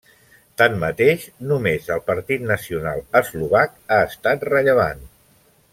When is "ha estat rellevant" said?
3.91-5.05